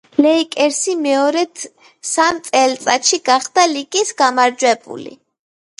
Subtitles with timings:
[0.25, 1.65] ლეიკერსი მეორედ
[2.13, 5.17] სამ წელიწადში გახდა ლიგის გამარჯვებული.